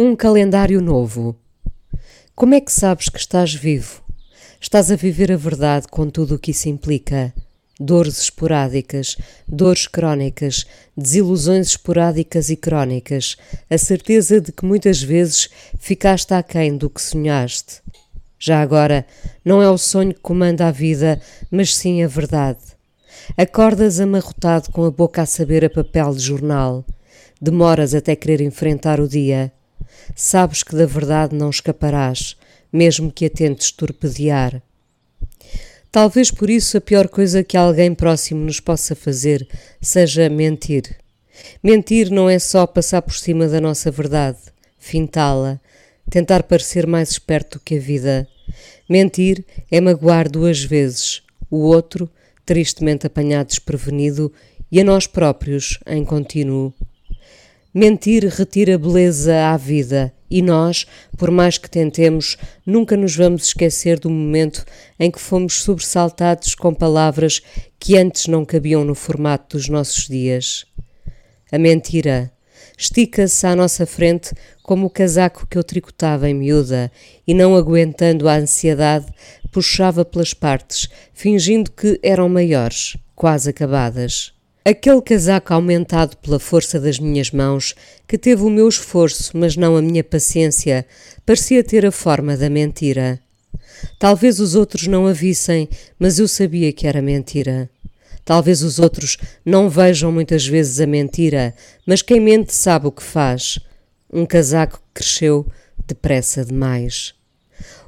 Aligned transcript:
Um 0.00 0.14
calendário 0.14 0.80
novo. 0.80 1.34
Como 2.32 2.54
é 2.54 2.60
que 2.60 2.70
sabes 2.70 3.08
que 3.08 3.18
estás 3.18 3.52
vivo? 3.52 4.00
Estás 4.60 4.92
a 4.92 4.94
viver 4.94 5.32
a 5.32 5.36
verdade 5.36 5.88
com 5.88 6.08
tudo 6.08 6.36
o 6.36 6.38
que 6.38 6.52
isso 6.52 6.68
implica. 6.68 7.34
Dores 7.80 8.20
esporádicas, 8.20 9.16
dores 9.48 9.88
crónicas, 9.88 10.64
desilusões 10.96 11.70
esporádicas 11.70 12.48
e 12.48 12.54
crónicas, 12.54 13.36
a 13.68 13.76
certeza 13.76 14.40
de 14.40 14.52
que 14.52 14.64
muitas 14.64 15.02
vezes 15.02 15.50
ficaste 15.80 16.32
aquém 16.32 16.76
do 16.76 16.88
que 16.88 17.02
sonhaste. 17.02 17.82
Já 18.38 18.62
agora, 18.62 19.04
não 19.44 19.60
é 19.60 19.68
o 19.68 19.76
sonho 19.76 20.14
que 20.14 20.20
comanda 20.20 20.68
a 20.68 20.70
vida, 20.70 21.20
mas 21.50 21.74
sim 21.74 22.04
a 22.04 22.06
verdade. 22.06 22.60
Acordas 23.36 23.98
amarrotado 23.98 24.70
com 24.70 24.84
a 24.84 24.92
boca 24.92 25.22
a 25.22 25.26
saber 25.26 25.64
a 25.64 25.68
papel 25.68 26.14
de 26.14 26.20
jornal. 26.20 26.84
Demoras 27.42 27.94
até 27.94 28.14
querer 28.14 28.40
enfrentar 28.40 29.00
o 29.00 29.08
dia 29.08 29.52
sabes 30.14 30.62
que 30.62 30.74
da 30.74 30.86
verdade 30.86 31.34
não 31.34 31.50
escaparás, 31.50 32.36
mesmo 32.72 33.10
que 33.12 33.26
a 33.26 33.30
tentes 33.30 33.70
torpedear. 33.70 34.62
Talvez 35.90 36.30
por 36.30 36.50
isso 36.50 36.76
a 36.76 36.80
pior 36.80 37.08
coisa 37.08 37.42
que 37.42 37.56
alguém 37.56 37.94
próximo 37.94 38.44
nos 38.44 38.60
possa 38.60 38.94
fazer 38.94 39.48
seja 39.80 40.28
mentir. 40.28 40.96
Mentir 41.62 42.10
não 42.10 42.28
é 42.28 42.38
só 42.38 42.66
passar 42.66 43.02
por 43.02 43.14
cima 43.14 43.48
da 43.48 43.60
nossa 43.60 43.90
verdade, 43.90 44.38
fintá-la, 44.78 45.58
tentar 46.10 46.42
parecer 46.42 46.86
mais 46.86 47.10
esperto 47.10 47.60
que 47.64 47.76
a 47.76 47.80
vida. 47.80 48.28
Mentir 48.88 49.44
é 49.70 49.80
magoar 49.80 50.28
duas 50.30 50.62
vezes, 50.62 51.22
o 51.50 51.58
outro, 51.58 52.10
tristemente 52.44 53.06
apanhado 53.06 53.48
desprevenido, 53.48 54.32
e 54.70 54.80
a 54.80 54.84
nós 54.84 55.06
próprios, 55.06 55.78
em 55.86 56.04
contínuo. 56.04 56.74
Mentir 57.80 58.26
retira 58.26 58.76
beleza 58.76 59.52
à 59.52 59.56
vida 59.56 60.12
e 60.28 60.42
nós, 60.42 60.84
por 61.16 61.30
mais 61.30 61.58
que 61.58 61.70
tentemos, 61.70 62.36
nunca 62.66 62.96
nos 62.96 63.14
vamos 63.14 63.44
esquecer 63.44 64.00
do 64.00 64.10
momento 64.10 64.64
em 64.98 65.12
que 65.12 65.20
fomos 65.20 65.62
sobressaltados 65.62 66.56
com 66.56 66.74
palavras 66.74 67.40
que 67.78 67.96
antes 67.96 68.26
não 68.26 68.44
cabiam 68.44 68.84
no 68.84 68.96
formato 68.96 69.56
dos 69.56 69.68
nossos 69.68 70.08
dias. 70.08 70.66
A 71.52 71.56
mentira 71.56 72.32
estica-se 72.76 73.46
à 73.46 73.54
nossa 73.54 73.86
frente 73.86 74.34
como 74.60 74.86
o 74.86 74.90
casaco 74.90 75.46
que 75.46 75.56
eu 75.56 75.62
tricotava 75.62 76.28
em 76.28 76.34
miúda 76.34 76.90
e, 77.24 77.32
não 77.32 77.54
aguentando 77.54 78.28
a 78.28 78.34
ansiedade, 78.34 79.06
puxava 79.52 80.04
pelas 80.04 80.34
partes, 80.34 80.88
fingindo 81.14 81.70
que 81.70 82.00
eram 82.02 82.28
maiores, 82.28 82.96
quase 83.14 83.50
acabadas. 83.50 84.36
Aquele 84.68 85.00
casaco 85.00 85.54
aumentado 85.54 86.14
pela 86.18 86.38
força 86.38 86.78
das 86.78 86.98
minhas 86.98 87.30
mãos, 87.30 87.74
que 88.06 88.18
teve 88.18 88.42
o 88.42 88.50
meu 88.50 88.68
esforço, 88.68 89.34
mas 89.34 89.56
não 89.56 89.78
a 89.78 89.80
minha 89.80 90.04
paciência, 90.04 90.84
parecia 91.24 91.64
ter 91.64 91.86
a 91.86 91.90
forma 91.90 92.36
da 92.36 92.50
mentira. 92.50 93.18
Talvez 93.98 94.38
os 94.38 94.54
outros 94.54 94.86
não 94.86 95.06
a 95.06 95.12
vissem, 95.14 95.70
mas 95.98 96.18
eu 96.18 96.28
sabia 96.28 96.70
que 96.70 96.86
era 96.86 97.00
mentira. 97.00 97.70
Talvez 98.26 98.62
os 98.62 98.78
outros 98.78 99.16
não 99.42 99.70
vejam 99.70 100.12
muitas 100.12 100.46
vezes 100.46 100.78
a 100.80 100.86
mentira, 100.86 101.54
mas 101.86 102.02
quem 102.02 102.20
mente 102.20 102.54
sabe 102.54 102.88
o 102.88 102.92
que 102.92 103.02
faz. 103.02 103.58
Um 104.12 104.26
casaco 104.26 104.82
cresceu 104.92 105.46
depressa 105.86 106.44
demais. 106.44 107.14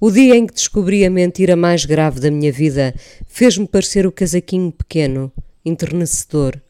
O 0.00 0.10
dia 0.10 0.34
em 0.34 0.44
que 0.44 0.54
descobri 0.54 1.04
a 1.04 1.10
mentira 1.10 1.54
mais 1.54 1.84
grave 1.84 2.18
da 2.18 2.32
minha 2.32 2.50
vida 2.50 2.92
fez-me 3.28 3.64
parecer 3.64 4.08
o 4.08 4.10
casaquinho 4.10 4.72
pequeno, 4.72 5.30
enternecedor. 5.64 6.63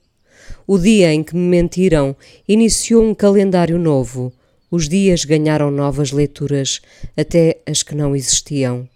O 0.67 0.79
dia 0.79 1.13
em 1.13 1.23
que 1.23 1.37
me 1.37 1.43
mentiram 1.43 2.17
iniciou 2.49 3.05
um 3.05 3.15
calendário 3.15 3.79
novo. 3.79 4.33
Os 4.71 4.89
dias 4.89 5.25
ganharam 5.25 5.71
novas 5.71 6.11
leituras, 6.11 6.81
até 7.17 7.59
as 7.67 7.83
que 7.83 7.95
não 7.95 8.17
existiam. 8.17 8.89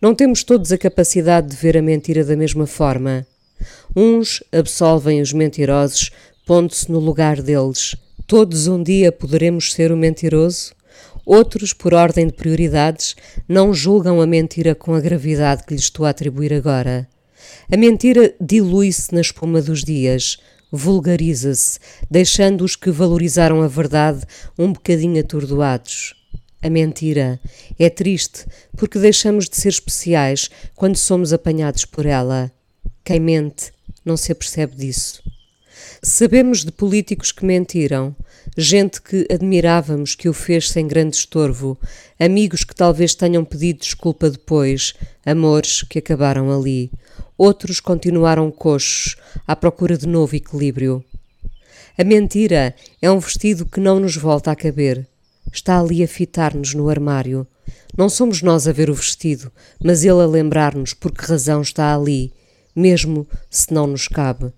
Não 0.00 0.14
temos 0.14 0.44
todos 0.44 0.70
a 0.70 0.78
capacidade 0.78 1.48
de 1.48 1.56
ver 1.56 1.76
a 1.76 1.82
mentira 1.82 2.24
da 2.24 2.36
mesma 2.36 2.66
forma. 2.66 3.26
Uns 3.94 4.42
absolvem 4.52 5.20
os 5.20 5.32
mentirosos, 5.32 6.10
pondo-se 6.46 6.90
no 6.90 7.00
lugar 7.00 7.42
deles. 7.42 7.96
Todos 8.26 8.68
um 8.68 8.80
dia 8.80 9.10
poderemos 9.10 9.72
ser 9.72 9.90
o 9.90 9.96
mentiroso? 9.96 10.72
Outros, 11.26 11.72
por 11.72 11.92
ordem 11.92 12.28
de 12.28 12.32
prioridades, 12.32 13.16
não 13.48 13.74
julgam 13.74 14.20
a 14.20 14.26
mentira 14.26 14.74
com 14.74 14.94
a 14.94 15.00
gravidade 15.00 15.64
que 15.64 15.74
lhe 15.74 15.80
estou 15.80 16.06
a 16.06 16.10
atribuir 16.10 16.54
agora. 16.54 17.08
A 17.70 17.76
mentira 17.76 18.32
dilui-se 18.40 19.12
na 19.14 19.20
espuma 19.20 19.60
dos 19.60 19.84
dias, 19.84 20.38
vulgariza-se, 20.70 21.78
deixando 22.10 22.64
os 22.64 22.76
que 22.76 22.90
valorizaram 22.90 23.62
a 23.62 23.68
verdade 23.68 24.24
um 24.58 24.72
bocadinho 24.72 25.20
atordoados. 25.20 26.14
A 26.60 26.68
mentira 26.68 27.40
é 27.78 27.88
triste 27.88 28.44
porque 28.76 28.98
deixamos 28.98 29.48
de 29.48 29.56
ser 29.56 29.68
especiais 29.68 30.50
quando 30.74 30.96
somos 30.96 31.32
apanhados 31.32 31.84
por 31.84 32.04
ela. 32.04 32.50
Quem 33.04 33.20
mente 33.20 33.72
não 34.04 34.16
se 34.16 34.32
apercebe 34.32 34.74
disso. 34.74 35.22
Sabemos 36.02 36.64
de 36.64 36.72
políticos 36.72 37.32
que 37.32 37.44
mentiram, 37.44 38.14
gente 38.60 39.00
que 39.00 39.24
admirávamos 39.32 40.16
que 40.16 40.28
o 40.28 40.32
fez 40.32 40.68
sem 40.68 40.88
grande 40.88 41.14
estorvo, 41.14 41.78
amigos 42.18 42.64
que 42.64 42.74
talvez 42.74 43.14
tenham 43.14 43.44
pedido 43.44 43.78
desculpa 43.78 44.28
depois, 44.28 44.94
amores 45.24 45.82
que 45.82 46.00
acabaram 46.00 46.50
ali. 46.50 46.90
Outros 47.36 47.78
continuaram 47.78 48.50
coxos, 48.50 49.16
à 49.46 49.54
procura 49.54 49.96
de 49.96 50.08
novo 50.08 50.34
equilíbrio. 50.34 51.04
A 51.96 52.02
mentira 52.02 52.74
é 53.00 53.08
um 53.08 53.20
vestido 53.20 53.64
que 53.64 53.78
não 53.78 54.00
nos 54.00 54.16
volta 54.16 54.50
a 54.50 54.56
caber. 54.56 55.06
Está 55.52 55.78
ali 55.78 56.02
a 56.02 56.08
fitar-nos 56.08 56.74
no 56.74 56.90
armário. 56.90 57.46
Não 57.96 58.08
somos 58.08 58.42
nós 58.42 58.66
a 58.66 58.72
ver 58.72 58.90
o 58.90 58.94
vestido, 58.94 59.52
mas 59.80 60.02
ele 60.02 60.20
a 60.20 60.26
lembrar-nos 60.26 60.94
por 60.94 61.12
que 61.12 61.24
razão 61.24 61.62
está 61.62 61.94
ali, 61.94 62.32
mesmo 62.74 63.24
se 63.48 63.72
não 63.72 63.86
nos 63.86 64.08
cabe. 64.08 64.52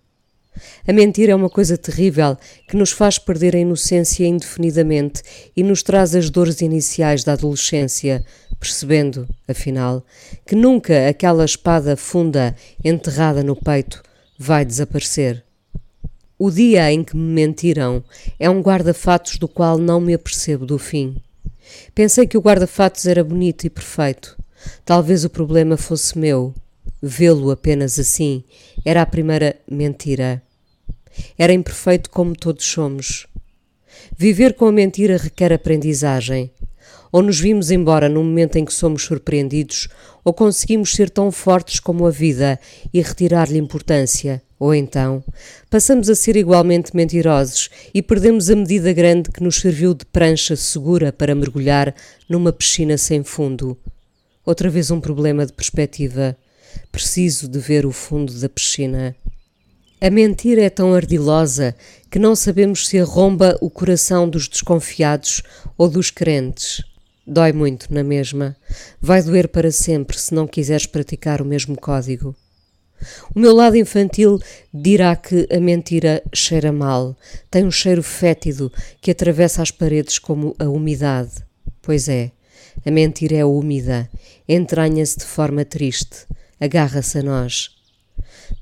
A 0.86 0.92
mentira 0.92 1.32
é 1.32 1.34
uma 1.34 1.50
coisa 1.50 1.76
terrível 1.76 2.36
que 2.68 2.76
nos 2.76 2.90
faz 2.90 3.18
perder 3.18 3.54
a 3.54 3.58
inocência 3.58 4.26
indefinidamente 4.26 5.22
e 5.56 5.62
nos 5.62 5.82
traz 5.82 6.14
as 6.14 6.30
dores 6.30 6.60
iniciais 6.60 7.24
da 7.24 7.32
adolescência, 7.32 8.24
percebendo, 8.58 9.28
afinal, 9.48 10.04
que 10.46 10.54
nunca 10.54 11.08
aquela 11.08 11.44
espada 11.44 11.96
funda 11.96 12.54
enterrada 12.84 13.42
no 13.42 13.56
peito 13.56 14.02
vai 14.38 14.64
desaparecer. 14.64 15.44
O 16.38 16.50
dia 16.50 16.90
em 16.90 17.04
que 17.04 17.14
me 17.14 17.32
mentiram 17.34 18.02
é 18.38 18.48
um 18.48 18.62
guarda-fatos 18.62 19.36
do 19.36 19.46
qual 19.46 19.76
não 19.76 20.00
me 20.00 20.14
apercebo 20.14 20.64
do 20.64 20.78
fim. 20.78 21.16
Pensei 21.94 22.26
que 22.26 22.38
o 22.38 22.40
guarda-fatos 22.40 23.06
era 23.06 23.22
bonito 23.22 23.66
e 23.66 23.70
perfeito. 23.70 24.38
Talvez 24.84 25.24
o 25.24 25.30
problema 25.30 25.76
fosse 25.76 26.18
meu. 26.18 26.54
Vê-lo 27.02 27.50
apenas 27.50 27.98
assim 27.98 28.42
era 28.84 29.02
a 29.02 29.06
primeira 29.06 29.56
mentira. 29.70 30.42
Era 31.38 31.52
imperfeito 31.52 32.10
como 32.10 32.36
todos 32.36 32.64
somos. 32.64 33.26
Viver 34.16 34.54
com 34.54 34.66
a 34.66 34.72
mentira 34.72 35.16
requer 35.16 35.52
aprendizagem. 35.52 36.50
Ou 37.12 37.22
nos 37.22 37.40
vimos 37.40 37.70
embora 37.70 38.08
no 38.08 38.22
momento 38.22 38.56
em 38.56 38.64
que 38.64 38.72
somos 38.72 39.02
surpreendidos, 39.02 39.88
ou 40.24 40.32
conseguimos 40.32 40.92
ser 40.92 41.10
tão 41.10 41.32
fortes 41.32 41.80
como 41.80 42.06
a 42.06 42.10
vida 42.10 42.58
e 42.94 43.02
retirar-lhe 43.02 43.58
importância, 43.58 44.40
ou 44.60 44.74
então 44.74 45.24
passamos 45.68 46.08
a 46.08 46.14
ser 46.14 46.36
igualmente 46.36 46.94
mentirosos 46.94 47.68
e 47.92 48.00
perdemos 48.00 48.48
a 48.48 48.54
medida 48.54 48.92
grande 48.92 49.30
que 49.30 49.42
nos 49.42 49.56
serviu 49.56 49.92
de 49.92 50.04
prancha 50.04 50.54
segura 50.54 51.12
para 51.12 51.34
mergulhar 51.34 51.94
numa 52.28 52.52
piscina 52.52 52.96
sem 52.96 53.24
fundo. 53.24 53.76
Outra 54.44 54.70
vez 54.70 54.90
um 54.90 55.00
problema 55.00 55.44
de 55.46 55.52
perspectiva. 55.52 56.36
Preciso 56.92 57.48
de 57.48 57.58
ver 57.58 57.84
o 57.84 57.92
fundo 57.92 58.32
da 58.32 58.48
piscina. 58.48 59.16
A 60.02 60.08
mentira 60.08 60.62
é 60.62 60.70
tão 60.70 60.94
ardilosa 60.94 61.74
que 62.10 62.18
não 62.18 62.34
sabemos 62.34 62.88
se 62.88 62.98
arromba 62.98 63.58
o 63.60 63.68
coração 63.68 64.26
dos 64.26 64.48
desconfiados 64.48 65.42
ou 65.76 65.90
dos 65.90 66.10
crentes. 66.10 66.82
Dói 67.26 67.52
muito 67.52 67.92
na 67.92 68.02
mesma. 68.02 68.56
Vai 68.98 69.22
doer 69.22 69.48
para 69.48 69.70
sempre 69.70 70.18
se 70.18 70.34
não 70.34 70.46
quiseres 70.46 70.86
praticar 70.86 71.42
o 71.42 71.44
mesmo 71.44 71.78
código. 71.78 72.34
O 73.34 73.38
meu 73.38 73.54
lado 73.54 73.76
infantil 73.76 74.38
dirá 74.72 75.14
que 75.14 75.46
a 75.52 75.60
mentira 75.60 76.22
cheira 76.34 76.72
mal, 76.72 77.14
tem 77.50 77.66
um 77.66 77.70
cheiro 77.70 78.02
fétido 78.02 78.72
que 79.02 79.10
atravessa 79.10 79.60
as 79.60 79.70
paredes 79.70 80.18
como 80.18 80.56
a 80.58 80.64
umidade. 80.64 81.44
Pois 81.82 82.08
é, 82.08 82.32
a 82.86 82.90
mentira 82.90 83.36
é 83.36 83.44
úmida, 83.44 84.08
entranha-se 84.48 85.18
de 85.18 85.24
forma 85.26 85.62
triste, 85.62 86.26
agarra-se 86.58 87.18
a 87.18 87.22
nós. 87.22 87.79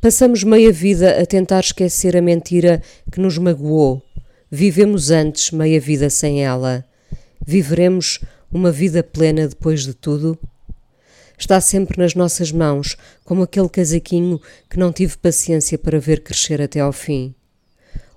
Passamos 0.00 0.44
meia 0.44 0.73
vida 0.73 1.20
a 1.20 1.26
tentar 1.26 1.61
esquecer 1.61 2.17
a 2.17 2.23
mentira 2.23 2.82
que 3.11 3.20
nos 3.20 3.38
magoou. 3.38 4.03
Vivemos 4.50 5.11
antes 5.11 5.50
meia 5.50 5.81
vida 5.81 6.09
sem 6.09 6.44
ela. 6.44 6.85
Viveremos 7.44 8.20
uma 8.50 8.70
vida 8.70 9.03
plena 9.03 9.47
depois 9.47 9.85
de 9.85 9.94
tudo? 9.94 10.38
Está 11.38 11.61
sempre 11.61 11.99
nas 11.99 12.15
nossas 12.15 12.50
mãos, 12.50 12.97
como 13.25 13.43
aquele 13.43 13.69
casaquinho 13.69 14.41
que 14.69 14.79
não 14.79 14.93
tive 14.93 15.17
paciência 15.17 15.79
para 15.79 16.00
ver 16.00 16.23
crescer 16.23 16.61
até 16.61 16.81
ao 16.81 16.93
fim. 16.93 17.35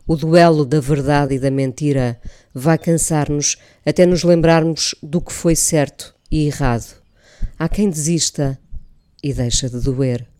O 0.08 0.16
duelo 0.16 0.66
da 0.66 0.80
verdade 0.80 1.36
e 1.36 1.40
da 1.40 1.52
mentira 1.52 2.20
vai 2.54 2.78
cansar-nos 2.78 3.58
até 3.86 4.06
nos 4.06 4.24
lembrarmos 4.24 4.96
do 5.04 5.22
que 5.22 5.32
foi 5.32 5.56
certo 5.56 6.16
e 6.32 6.48
errado. 6.48 6.96
Há 7.58 7.70
quem 7.70 7.90
desista 7.90 8.58
e 9.22 9.34
deixa 9.34 9.70
de 9.70 9.80
doer. 9.80 10.31